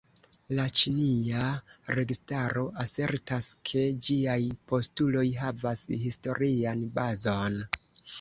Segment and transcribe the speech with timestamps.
[0.59, 1.41] La ĉinia
[1.97, 4.37] registaro asertas, ke ĝiaj
[4.71, 7.61] postuloj havas historian bazon.